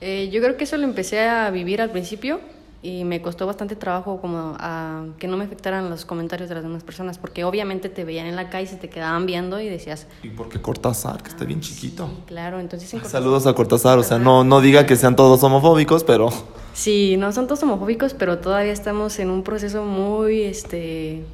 [0.00, 2.40] Eh, yo creo que eso lo empecé a vivir al principio
[2.80, 6.64] y me costó bastante trabajo como a que no me afectaran los comentarios de las
[6.64, 10.06] demás personas, porque obviamente te veían en la calle, se te quedaban viendo y decías,
[10.22, 12.06] Y porque Cortázar, que está bien chiquito.
[12.06, 12.94] sí, claro, entonces...
[12.94, 16.28] en Saludos a Cortázar, o sea, no, no diga que sean todos homofóbicos, pero...
[16.74, 21.24] Sí, no son todos homofóbicos, pero todavía estamos en un proceso muy este,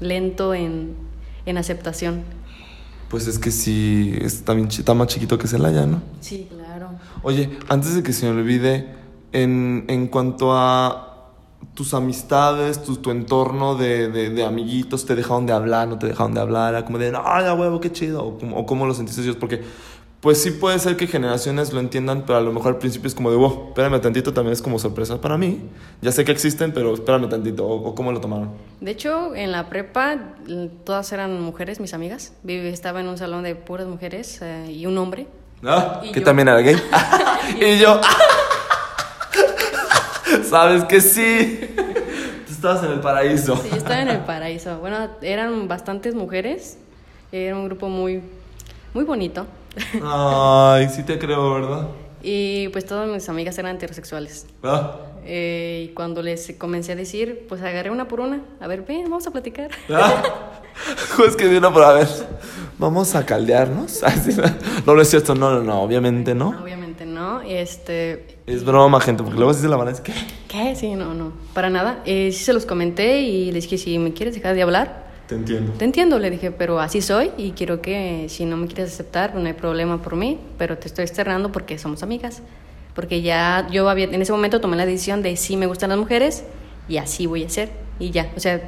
[0.00, 0.94] lento en,
[1.46, 2.24] en aceptación.
[3.08, 6.02] Pues es que sí, está, bien, está más chiquito que Celaya, ¿no?
[6.20, 6.90] Sí, claro.
[7.22, 8.86] Oye, antes de que se me olvide,
[9.32, 11.08] en, en cuanto a
[11.74, 16.06] tus amistades, tu, tu entorno de, de, de amiguitos, ¿te dejaron de hablar, no te
[16.06, 16.74] dejaron de hablar?
[16.74, 18.22] Era como de, ay, a huevo, qué chido.
[18.24, 19.62] O, o cómo lo sentiste ellos, porque
[20.20, 23.14] pues sí puede ser que generaciones lo entiendan, pero a lo mejor al principio es
[23.14, 25.62] como de, wow, espérame tantito, también es como sorpresa para mí.
[26.00, 27.66] Ya sé que existen, pero espérame tantito.
[27.66, 28.50] O, o cómo lo tomaron.
[28.80, 30.18] De hecho, en la prepa
[30.84, 32.34] todas eran mujeres, mis amigas.
[32.46, 35.26] Estaba en un salón de puras mujeres eh, y un hombre.
[35.64, 36.24] Ah, ¿Y que yo?
[36.26, 36.76] también era gay.
[37.60, 38.00] y yo.
[40.52, 41.60] Sabes que sí.
[42.46, 43.56] Tú estabas en el paraíso.
[43.56, 44.78] Sí, yo estaba en el paraíso.
[44.78, 46.78] Bueno, eran bastantes mujeres.
[47.32, 48.20] Era un grupo muy,
[48.94, 49.46] muy bonito.
[50.04, 51.88] Ay, sí te creo, ¿verdad?
[52.22, 54.46] Y pues todas mis amigas eran heterosexuales.
[54.62, 58.42] Ah, Eh, y cuando les comencé a decir, pues agarré una por una.
[58.60, 59.70] A ver, ven, vamos a platicar.
[59.90, 60.22] ah.
[61.16, 62.08] Pues que una por a ver.
[62.78, 64.00] Vamos a caldearnos.
[64.24, 64.36] Sí,
[64.86, 66.48] No, no es cierto, no, no, no, obviamente no.
[66.62, 67.40] Obviamente no.
[67.42, 70.12] Este, Es broma, gente, porque luego sí se la van a decir que.
[70.48, 70.74] ¿Qué?
[70.76, 71.32] Sí, no, no.
[71.54, 72.02] Para nada.
[72.04, 75.34] Eh, sí se los comenté y les dije, si me quieres dejar de hablar, Te
[75.34, 75.72] entiendo.
[75.72, 79.34] Te entiendo, le dije, pero así soy y quiero que si no me quieres aceptar,
[79.34, 82.42] no hay problema por mí, pero te estoy externando porque somos amigas.
[82.94, 85.98] Porque ya yo había, en ese momento tomé la decisión de sí me gustan las
[85.98, 86.44] mujeres
[86.88, 87.70] y así voy a ser.
[87.98, 88.60] Y ya, o sea,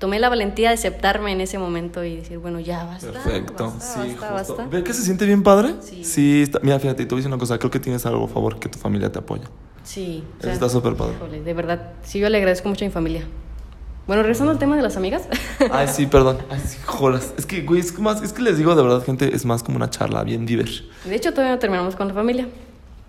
[0.00, 3.12] tomé la valentía de aceptarme en ese momento y decir, bueno, ya basta.
[3.12, 4.56] Perfecto, basta, sí, basta, justo.
[4.56, 4.66] basta.
[4.76, 5.74] ¿Ve que se siente bien padre?
[6.02, 6.42] Sí.
[6.42, 7.58] está- Mira, fíjate, a decir una cosa.
[7.58, 9.44] Creo que tienes algo a favor que tu familia te apoya.
[9.84, 10.24] Sí.
[10.38, 11.14] o Eso está súper padre.
[11.16, 13.22] híjole, de verdad, sí, yo le agradezco mucho a mi familia.
[14.06, 15.28] Bueno, regresando al tema de las amigas.
[15.70, 16.38] Ay, sí, perdón.
[16.50, 17.32] Ay, sí, jodas.
[17.38, 19.62] Es que, güey, es que, más, es que les digo de verdad, gente, es más
[19.62, 20.68] como una charla bien diver.
[21.04, 22.48] De hecho, todavía no terminamos con la familia.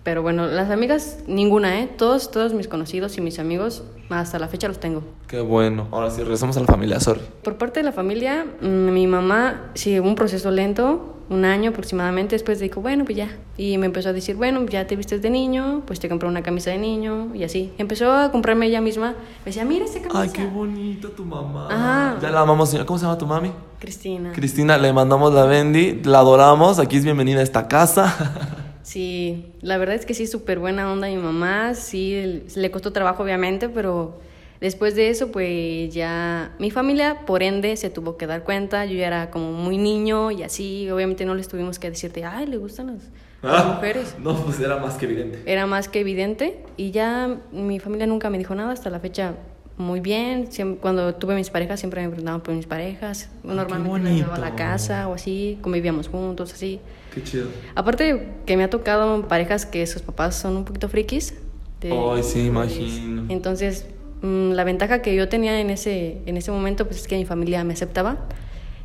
[0.02, 1.88] Pero bueno, las amigas, ninguna, ¿eh?
[1.96, 5.02] Todos, todos mis conocidos y mis amigos, hasta la fecha los tengo.
[5.28, 5.86] Qué bueno.
[5.92, 7.20] Ahora sí, regresamos a la familia, sorry.
[7.44, 12.34] Por parte de la familia, mm, mi mamá, sí, un proceso lento, un año aproximadamente,
[12.34, 13.28] después dijo, bueno, pues ya.
[13.56, 16.42] Y me empezó a decir, bueno, ya te vistes de niño, pues te compré una
[16.42, 17.72] camisa de niño, y así.
[17.78, 19.10] Empezó a comprarme ella misma.
[19.10, 20.20] Me decía, mira esta camisa.
[20.20, 21.68] Ay, qué bonita tu mamá.
[21.70, 22.18] Ajá.
[22.20, 22.86] Ya la amamos, señora.
[22.86, 23.52] ¿Cómo se llama tu mami?
[23.78, 24.32] Cristina.
[24.32, 26.80] Cristina, le mandamos la Bendy, la adoramos.
[26.80, 28.58] Aquí es bienvenida a esta casa.
[28.82, 33.22] Sí, la verdad es que sí, súper buena onda mi mamá, sí, le costó trabajo
[33.22, 34.20] obviamente, pero
[34.60, 38.94] después de eso pues ya mi familia por ende se tuvo que dar cuenta, yo
[38.94, 42.56] ya era como muy niño y así, obviamente no les tuvimos que decirte, ay, le
[42.56, 43.10] gustan las,
[43.42, 44.16] las mujeres.
[44.18, 45.42] No, pues era más que evidente.
[45.46, 49.34] Era más que evidente y ya mi familia nunca me dijo nada hasta la fecha.
[49.78, 53.30] Muy bien, Siem- cuando tuve mis parejas siempre me preguntaban por mis parejas.
[53.42, 56.78] Normalmente me llevaba a la casa o así, convivíamos juntos, así.
[57.14, 57.46] Qué chido.
[57.74, 61.34] Aparte que me ha tocado parejas que sus papás son un poquito frikis.
[61.82, 63.26] Ay, sí, imagino.
[63.28, 63.86] Entonces,
[64.22, 67.24] mm, la ventaja que yo tenía en ese, en ese momento pues es que mi
[67.24, 68.18] familia me aceptaba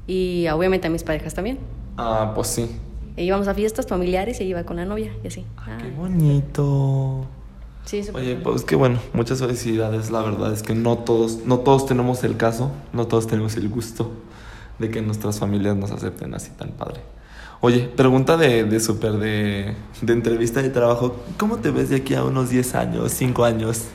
[0.07, 1.59] y obviamente a mis parejas también.
[1.97, 2.71] Ah, pues sí.
[3.17, 5.45] E íbamos a fiestas familiares y iba con la novia y así.
[5.57, 7.27] Ah, Qué bonito.
[7.87, 10.11] Sí, Oye, pues qué bueno, muchas felicidades.
[10.11, 13.69] La verdad es que no todos, no todos tenemos el caso, no todos tenemos el
[13.69, 14.11] gusto
[14.79, 17.01] de que nuestras familias nos acepten así tan padre.
[17.59, 21.15] Oye, pregunta de, de súper de, de entrevista de trabajo.
[21.37, 23.85] ¿Cómo te ves de aquí a unos 10 años, 5 años?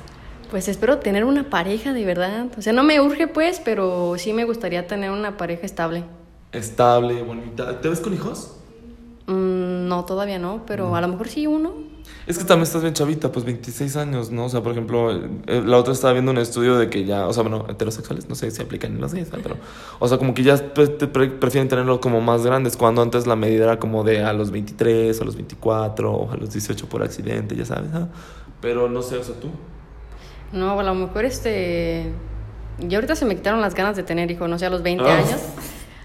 [0.51, 2.47] Pues espero tener una pareja de verdad.
[2.59, 6.05] O sea, no me urge pues, pero sí me gustaría tener una pareja estable.
[6.51, 7.81] Estable, bonita.
[7.81, 8.57] ¿Te ves con hijos?
[9.27, 11.73] Mm, no, todavía no, pero a lo mejor sí uno.
[12.27, 14.45] Es que también estás bien chavita, pues 26 años, ¿no?
[14.45, 15.11] O sea, por ejemplo,
[15.47, 18.37] eh, la otra estaba viendo un estudio de que ya, o sea, bueno, heterosexuales, no
[18.37, 19.57] sé si aplican en los gays, pero,
[19.99, 23.79] o sea, como que ya prefieren tenerlo como más grandes, cuando antes la medida era
[23.81, 27.65] como de a los 23, a los 24, o a los 18 por accidente, ya
[27.65, 28.09] sabes, ¿ah?
[28.61, 29.49] Pero no sé, o sea, tú.
[30.53, 32.13] No, a lo mejor este.
[32.79, 35.05] Y ahorita se me quitaron las ganas de tener hijos, no sé, a los 20
[35.05, 35.17] ah.
[35.19, 35.41] años.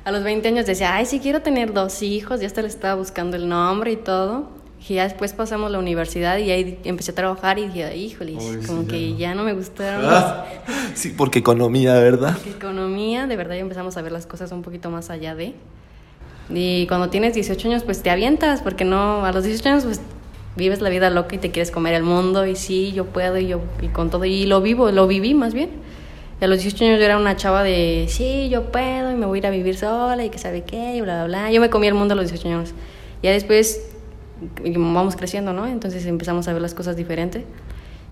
[0.03, 2.95] A los 20 años decía, ay, sí quiero tener dos hijos, ya hasta le estaba
[2.95, 4.56] buscando el nombre y todo.
[4.89, 8.87] Y ya después pasamos la universidad y ahí empecé a trabajar y dije, híjole, como
[8.87, 10.05] que ya no me gustaron.
[10.05, 10.45] Ah,
[10.93, 12.33] sí, porque economía, ¿verdad?
[12.33, 15.55] Porque economía, de verdad ya empezamos a ver las cosas un poquito más allá de.
[16.49, 20.01] Y cuando tienes 18 años, pues te avientas, porque no, a los 18 años, pues
[20.55, 23.47] vives la vida loca y te quieres comer el mundo y sí, yo puedo y
[23.47, 25.69] yo y con todo y lo vivo, lo viví más bien.
[26.39, 29.25] Y a los 18 años yo era una chava de, sí, yo puedo y me
[29.25, 31.51] voy a ir a vivir sola y que sabe qué y bla, bla, bla.
[31.51, 32.73] Yo me comí el mundo a los 18 años.
[33.23, 33.96] Ya después
[34.77, 35.67] vamos creciendo, ¿no?
[35.67, 37.43] Entonces empezamos a ver las cosas diferentes.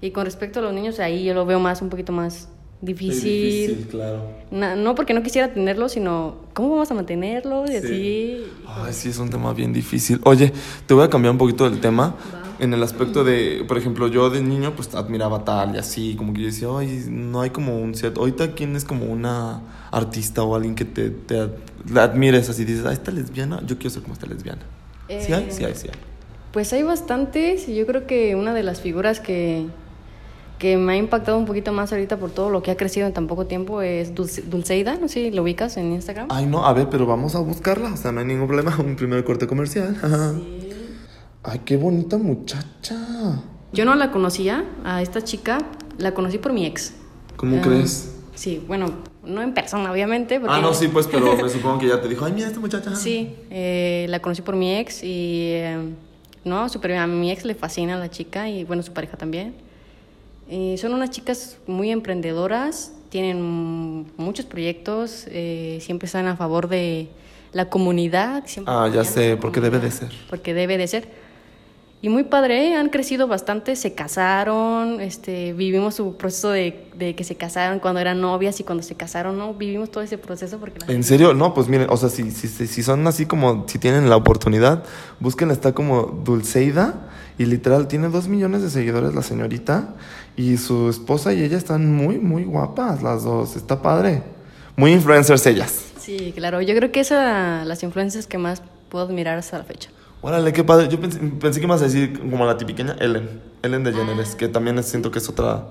[0.01, 2.49] Y con respecto a los niños, ahí yo lo veo más, un poquito más
[2.81, 3.67] difícil.
[3.67, 4.29] difícil, claro.
[4.51, 8.43] No, porque no quisiera tenerlo, sino cómo vamos a mantenerlo y así.
[8.67, 10.19] Ay, sí, es un tema bien difícil.
[10.23, 10.51] Oye,
[10.85, 12.15] te voy a cambiar un poquito del tema.
[12.57, 16.33] En el aspecto de, por ejemplo, yo de niño pues admiraba tal y así, como
[16.33, 18.21] que yo decía, ay, no hay como un cierto...
[18.21, 19.61] Ahorita, ¿quién es como una
[19.91, 21.49] artista o alguien que te, te
[21.99, 22.63] admires así?
[22.63, 24.61] Dices, ah, esta lesbiana, yo quiero ser como esta lesbiana.
[25.09, 25.47] ¿Sí hay?
[25.51, 26.14] Sí hay, sí hay.
[26.55, 29.65] Pues hay bastantes y yo creo que una de las figuras que,
[30.57, 33.11] que me ha impactado un poquito más ahorita por todo lo que ha crecido en
[33.11, 36.27] tan poco tiempo es Dulceida, no sé si lo ubicas en Instagram.
[36.31, 38.95] Ay, no, a ver, pero vamos a buscarla, o sea, no hay ningún problema, un
[38.95, 39.97] primer corte comercial.
[40.45, 40.69] Sí.
[41.43, 42.95] Ay, qué bonita muchacha.
[43.73, 45.57] Yo no la conocía, a esta chica,
[45.97, 46.93] la conocí por mi ex.
[47.35, 48.13] ¿Cómo ah, crees?
[48.33, 48.93] Sí, bueno,
[49.25, 50.39] no en persona, obviamente.
[50.47, 52.95] ah, no, sí, pues, pero me supongo que ya te dijo, ay, mira esta muchacha.
[52.95, 55.49] Sí, eh, la conocí por mi ex y...
[55.51, 55.95] Eh,
[56.45, 56.69] ¿no?
[56.69, 59.55] Super, a mi ex le fascina a la chica y bueno, su pareja también.
[60.49, 67.10] Y son unas chicas muy emprendedoras, tienen muchos proyectos, eh, siempre están a favor de
[67.51, 68.43] la comunidad.
[68.67, 70.12] ah, ya sé, porque debe de ser.
[70.29, 71.24] Porque debe de ser.
[72.05, 72.75] Y muy padre, ¿eh?
[72.75, 77.99] han crecido bastante, se casaron, este, vivimos su proceso de, de, que se casaron cuando
[77.99, 79.55] eran novias y cuando se casaron, ¿no?
[79.55, 80.77] Vivimos todo ese proceso porque...
[80.87, 81.33] ¿En serio?
[81.33, 84.83] No, pues miren, o sea, si, si, si son así como, si tienen la oportunidad,
[85.19, 89.95] busquen, está como Dulceida y literal tiene dos millones de seguidores la señorita
[90.37, 94.21] y su esposa y ella están muy, muy guapas las dos, está padre.
[94.75, 95.85] Muy influencers ellas.
[95.99, 99.89] Sí, claro, yo creo que esas las influencers que más puedo admirar hasta la fecha.
[100.25, 100.88] Órale, qué padre.
[100.88, 103.41] Yo pensé, pensé que ibas a decir como la tipiqueña Ellen.
[103.61, 104.35] Ellen de Jenner, ah.
[104.35, 105.65] que también siento que es otra,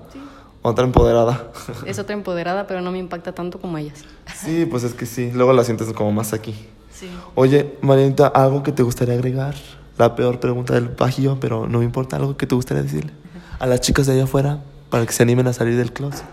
[0.61, 1.51] otra empoderada.
[1.85, 4.05] Es otra empoderada, pero no me impacta tanto como ellas.
[4.33, 5.29] Sí, pues es que sí.
[5.33, 6.55] Luego la sientes como más aquí.
[6.89, 7.09] Sí.
[7.35, 9.55] Oye, Marianita, ¿algo que te gustaría agregar?
[9.97, 12.15] La peor pregunta del bajío, pero no me importa.
[12.15, 13.11] ¿Algo que te gustaría decirle
[13.59, 16.23] a las chicas de allá afuera para que se animen a salir del closet?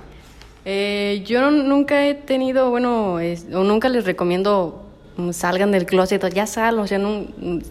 [0.65, 4.82] Eh, yo nunca he tenido, bueno, o nunca les recomiendo
[5.33, 7.27] salgan del closet, ya sal, o sea, no,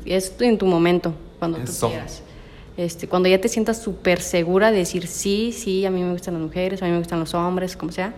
[0.06, 2.24] es en tu momento, cuando tú quieras.
[2.78, 6.36] Este, cuando ya te sientas súper segura de decir sí, sí, a mí me gustan
[6.36, 8.14] las mujeres, a mí me gustan los hombres, como sea.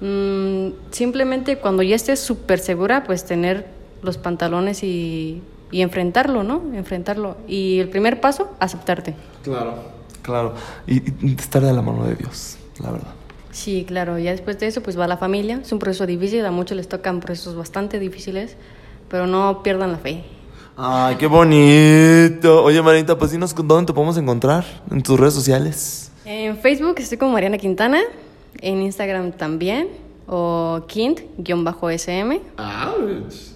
[0.00, 3.66] Mm, simplemente cuando ya estés súper segura, pues tener
[4.02, 6.62] los pantalones y, y enfrentarlo, ¿no?
[6.74, 7.36] Enfrentarlo.
[7.48, 9.14] Y el primer paso, aceptarte.
[9.42, 9.74] Claro,
[10.22, 10.54] claro.
[10.86, 13.15] y estar de la mano de Dios, la verdad.
[13.56, 16.50] Sí, claro, ya después de eso pues va la familia, es un proceso difícil, a
[16.50, 18.54] muchos les tocan procesos bastante difíciles,
[19.08, 20.24] pero no pierdan la fe.
[20.76, 22.62] Ay, qué bonito.
[22.62, 26.12] Oye, Marita, pues dinos dónde te podemos encontrar en tus redes sociales.
[26.26, 28.02] En Facebook estoy como Mariana Quintana,
[28.60, 29.88] en Instagram también,
[30.26, 32.40] o Quint-SM.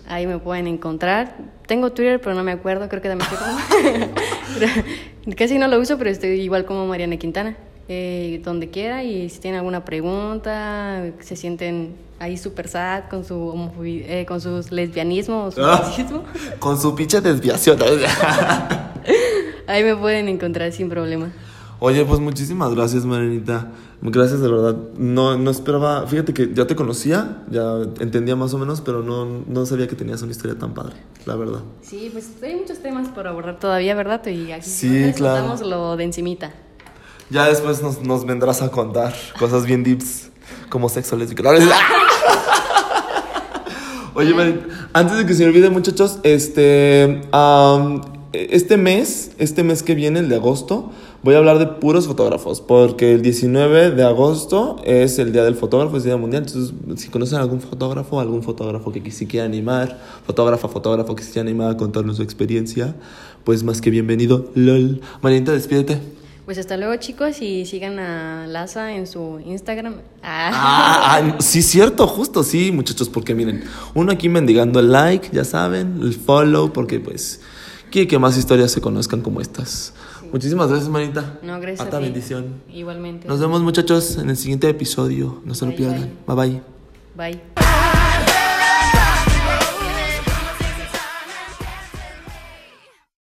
[0.09, 1.37] Ahí me pueden encontrar.
[1.67, 5.37] Tengo Twitter, pero no me acuerdo, creo que también estoy como...
[5.37, 7.55] Casi no lo uso, pero estoy igual como Mariana Quintana
[7.93, 13.53] eh, donde quiera y si tienen alguna pregunta, se sienten ahí súper sad con su
[13.83, 15.93] eh, con sus lesbianismo su ah,
[16.61, 17.81] con su pinche desviación.
[19.67, 21.33] ahí me pueden encontrar sin problema.
[21.81, 23.73] Oye, pues muchísimas gracias, Marinita.
[24.03, 24.77] Gracias de verdad.
[24.97, 29.25] No, no esperaba, fíjate que ya te conocía, ya entendía más o menos, pero no,
[29.25, 30.95] no sabía que tenías una historia tan padre,
[31.27, 31.63] la verdad.
[31.83, 34.25] Sí, pues hay muchos temas por abordar todavía, ¿verdad?
[34.29, 35.57] Y aquí sí, claro.
[35.65, 36.53] lo de encimita.
[37.31, 40.31] Ya después nos, nos vendrás a contar cosas bien deeps
[40.69, 41.49] como sexo lésbico.
[44.15, 44.35] Oye,
[44.93, 47.23] antes de que se me olvide, muchachos, este,
[48.33, 50.91] este mes, este mes que viene, el de agosto,
[51.23, 55.55] voy a hablar de puros fotógrafos, porque el 19 de agosto es el Día del
[55.55, 56.45] Fotógrafo, es el Día Mundial.
[56.47, 61.31] Entonces, si conocen algún fotógrafo, algún fotógrafo que se quiera animar, fotógrafa, fotógrafo que se
[61.31, 62.97] quiera animar a contarnos su experiencia,
[63.45, 64.51] pues más que bienvenido.
[64.55, 65.01] LOL.
[65.23, 66.20] Marianita, despídete.
[66.51, 70.01] Pues hasta luego chicos y sigan a Laza en su Instagram.
[70.21, 73.63] Ah, ah sí, cierto, justo, sí, muchachos, porque miren,
[73.95, 77.41] uno aquí mendigando el like, ya saben, el follow, porque pues
[77.93, 79.95] quiere que más historias se conozcan como estas.
[80.33, 81.39] Muchísimas gracias, Marita.
[81.45, 81.83] No, gracias.
[81.83, 82.61] Hasta bendición.
[82.69, 83.29] Igualmente.
[83.29, 85.41] Nos vemos, muchachos, en el siguiente episodio.
[85.45, 86.11] No se lo pierdan.
[86.27, 86.35] bye.
[86.35, 86.61] Bye.
[87.17, 87.41] bye.